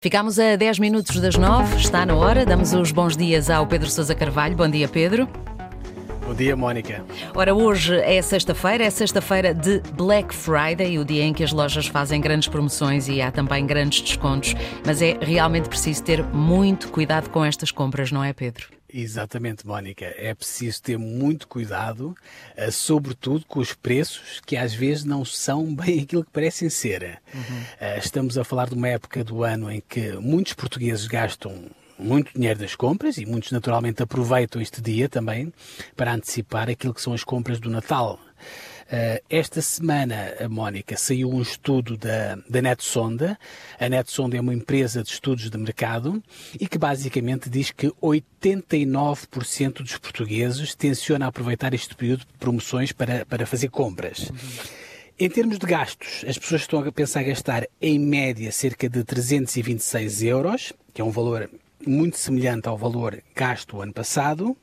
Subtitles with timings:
[0.00, 2.46] Ficámos a 10 minutos das 9, está na hora.
[2.46, 4.54] Damos os bons dias ao Pedro Sousa Carvalho.
[4.54, 5.28] Bom dia, Pedro.
[6.24, 7.04] Bom dia, Mónica.
[7.34, 11.88] Ora, hoje é sexta-feira, é sexta-feira de Black Friday, o dia em que as lojas
[11.88, 14.54] fazem grandes promoções e há também grandes descontos.
[14.86, 18.77] Mas é realmente preciso ter muito cuidado com estas compras, não é, Pedro?
[18.92, 20.06] Exatamente, Mónica.
[20.16, 22.16] É preciso ter muito cuidado,
[22.56, 27.20] uh, sobretudo com os preços que às vezes não são bem aquilo que parecem ser.
[27.34, 27.40] Uhum.
[27.40, 31.66] Uh, estamos a falar de uma época do ano em que muitos portugueses gastam
[31.98, 35.52] muito dinheiro das compras e muitos naturalmente aproveitam este dia também
[35.96, 38.20] para antecipar aquilo que são as compras do Natal.
[38.88, 43.38] Uh, esta semana, Mónica, saiu um estudo da, da NetSonda.
[43.78, 46.22] A NetSonda é uma empresa de estudos de mercado
[46.58, 53.26] e que basicamente diz que 89% dos portugueses tenciona aproveitar este período de promoções para,
[53.26, 54.30] para fazer compras.
[54.30, 54.36] Uhum.
[55.20, 60.22] Em termos de gastos, as pessoas estão a pensar gastar em média cerca de 326
[60.22, 61.50] euros, que é um valor
[61.86, 64.56] muito semelhante ao valor gasto o ano passado.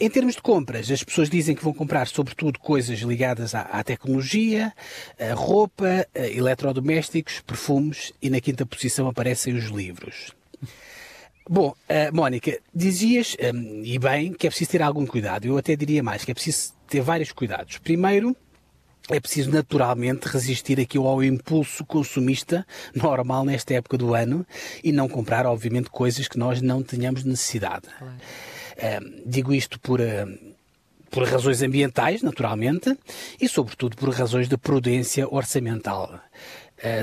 [0.00, 3.84] Em termos de compras, as pessoas dizem que vão comprar sobretudo coisas ligadas à, à
[3.84, 4.72] tecnologia,
[5.18, 10.32] à roupa, a eletrodomésticos, perfumes e na quinta posição aparecem os livros.
[11.48, 15.46] Bom, uh, Mónica, dizias, um, e bem, que é preciso ter algum cuidado.
[15.46, 17.78] Eu até diria mais, que é preciso ter vários cuidados.
[17.78, 18.36] Primeiro,
[19.10, 24.46] é preciso naturalmente resistir aqui ao impulso consumista normal nesta época do ano
[24.82, 27.88] e não comprar, obviamente, coisas que nós não tenhamos necessidade.
[27.98, 28.14] Claro
[29.26, 30.00] digo isto por,
[31.10, 32.96] por razões ambientais, naturalmente,
[33.40, 36.20] e sobretudo por razões de prudência orçamental.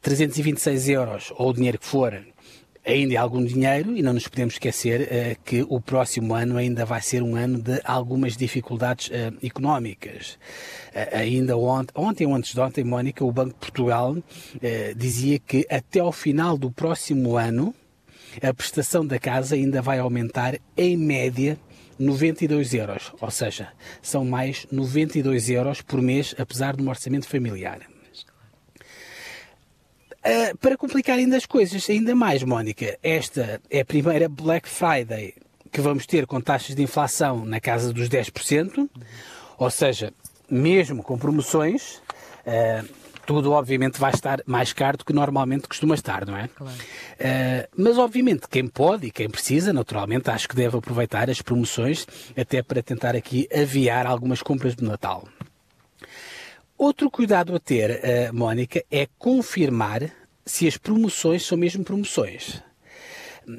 [0.00, 2.24] 326 euros, ou o dinheiro que for,
[2.86, 6.84] ainda é algum dinheiro e não nos podemos esquecer uh, que o próximo ano ainda
[6.84, 10.38] vai ser um ano de algumas dificuldades uh, económicas.
[11.12, 14.16] Ainda ontem ou antes de ontem, Mónica, o Banco de Portugal
[14.96, 17.74] dizia que até ao final do próximo ano
[18.42, 21.58] a prestação da casa ainda vai aumentar em média
[21.98, 23.68] 92 euros, ou seja,
[24.02, 27.80] são mais 92 euros por mês, apesar de um orçamento familiar.
[30.26, 35.34] Uh, para complicar ainda as coisas, ainda mais, Mónica, esta é a primeira Black Friday
[35.70, 38.88] que vamos ter com taxas de inflação na casa dos 10%,
[39.58, 40.12] ou seja,
[40.50, 41.96] mesmo com promoções,
[42.46, 42.88] uh,
[43.26, 46.48] tudo obviamente vai estar mais caro do que normalmente costuma estar, não é?
[46.48, 46.72] Claro.
[46.72, 52.06] Uh, mas obviamente quem pode e quem precisa, naturalmente, acho que deve aproveitar as promoções
[52.36, 55.26] até para tentar aqui aviar algumas compras de Natal.
[56.78, 60.10] Outro cuidado a ter, uh, Mónica, é confirmar
[60.44, 62.62] se as promoções são mesmo promoções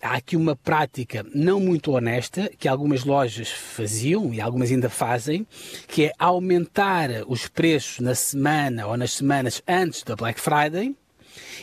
[0.00, 5.46] há aqui uma prática não muito honesta que algumas lojas faziam e algumas ainda fazem,
[5.88, 10.94] que é aumentar os preços na semana ou nas semanas antes da Black Friday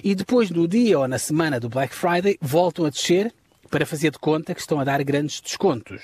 [0.04, 3.34] e depois no dia ou na semana do Black Friday voltam a descer
[3.70, 6.02] para fazer de conta que estão a dar grandes descontos.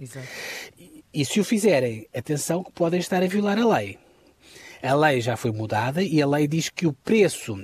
[0.00, 0.26] Exato.
[0.78, 3.98] E, e se o fizerem, atenção que podem estar a violar a lei.
[4.84, 7.56] A lei já foi mudada e a lei diz que o preço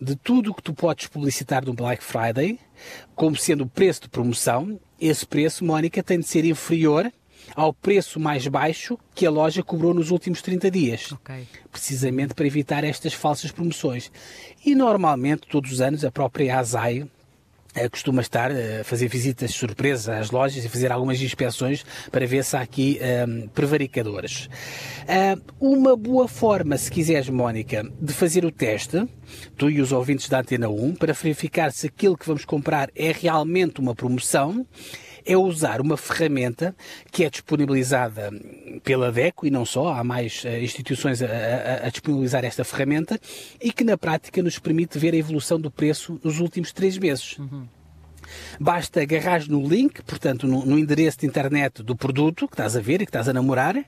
[0.00, 2.58] de tudo o que tu podes publicitar no Black Friday,
[3.14, 7.12] como sendo o preço de promoção, esse preço, Mónica, tem de ser inferior
[7.54, 11.12] ao preço mais baixo que a loja cobrou nos últimos 30 dias.
[11.12, 11.46] Okay.
[11.70, 14.10] Precisamente para evitar estas falsas promoções.
[14.64, 17.06] E normalmente, todos os anos, a própria ASAI
[17.90, 22.44] costuma estar eh, a fazer visitas surpresas às lojas e fazer algumas inspeções para ver
[22.44, 24.48] se há aqui um, ehm, prevaricadores.
[25.02, 29.08] Uh, uma boa forma, se quiseres, Mónica, de fazer o teste,
[29.56, 33.12] tu e os ouvintes da Antena 1, para verificar se aquilo que vamos comprar é
[33.12, 34.66] realmente uma promoção,
[35.24, 36.74] é usar uma ferramenta
[37.10, 38.30] que é disponibilizada
[38.82, 43.18] pela DECO e não só, há mais uh, instituições a, a, a, disponibilizar esta ferramenta
[43.60, 47.38] e que na prática nos permite ver a evolução do preço nos últimos três meses.
[47.38, 47.66] Uhum.
[48.60, 52.80] Basta agarrar no link, portanto, no, no, endereço de internet do produto que estás a
[52.80, 53.84] ver e que estás a namorar, uhum.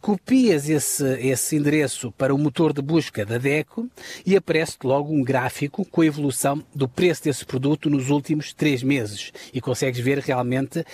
[0.00, 3.88] copias esse, esse endereço para o motor de busca da DECO
[4.24, 8.82] e aparece-te logo um gráfico com a evolução do preço desse produto nos últimos três
[8.82, 10.84] meses e consegues ver realmente eh,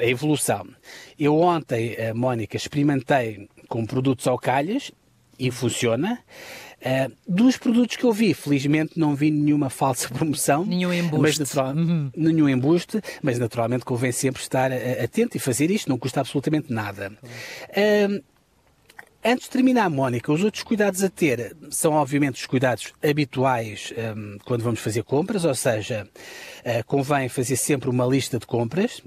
[0.00, 0.66] a evolução.
[1.18, 4.90] Eu ontem, eh, Mónica, experimentei com produtos ao calhas
[5.38, 6.18] e funciona.
[6.80, 10.64] Uh, dos produtos que eu vi, felizmente não vi nenhuma falsa promoção.
[10.64, 11.40] Nenhum embuste.
[11.40, 12.10] Mas uhum.
[12.16, 16.72] Nenhum embuste, mas naturalmente convém sempre estar uh, atento e fazer isto, não custa absolutamente
[16.72, 17.12] nada.
[17.70, 18.22] Uh,
[19.24, 24.38] Antes de terminar, Mónica, os outros cuidados a ter são, obviamente, os cuidados habituais um,
[24.44, 26.08] quando vamos fazer compras, ou seja,
[26.60, 29.02] uh, convém fazer sempre uma lista de compras,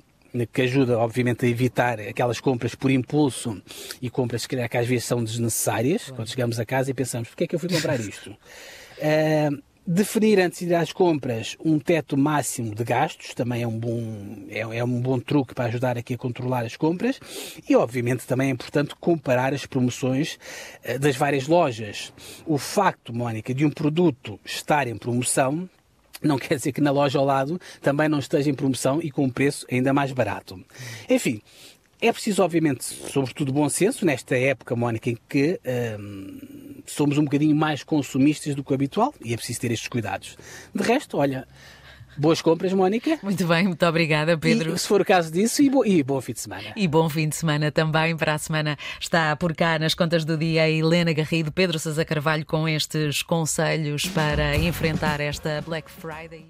[0.54, 3.62] que ajuda, obviamente, a evitar aquelas compras por impulso
[4.02, 7.44] e compras que, que às vezes são desnecessárias, quando chegamos a casa e pensamos, porquê
[7.44, 8.32] é que eu fui comprar isto?
[8.32, 13.80] uh, Definir antes de ir às compras um teto máximo de gastos, também é um
[13.80, 17.20] bom, é, é, um bom truque para ajudar aqui a controlar as compras.
[17.68, 20.38] E, obviamente, também é importante comparar as promoções
[20.86, 22.14] uh, das várias lojas.
[22.46, 25.68] O facto, Mónica, de um produto estar em promoção
[26.28, 29.26] não quer dizer que na loja ao lado também não esteja em promoção e com
[29.26, 30.60] um preço ainda mais barato.
[31.10, 31.42] Enfim,
[32.02, 35.60] é preciso, obviamente, sobretudo bom senso, nesta época, Mónica, em que
[36.00, 39.88] hum, somos um bocadinho mais consumistas do que o habitual e é preciso ter estes
[39.88, 40.36] cuidados.
[40.74, 41.48] De resto, olha,
[42.18, 43.20] Boas compras, Mónica.
[43.24, 44.74] Muito bem, muito obrigada, Pedro.
[44.74, 46.74] E, se for o caso disso, e, bo e bom fim de semana.
[46.76, 48.16] E bom fim de semana também.
[48.16, 52.46] Para a semana está por cá nas contas do dia Helena Garrido, Pedro Sousa Carvalho
[52.46, 56.46] com estes conselhos para enfrentar esta Black Friday.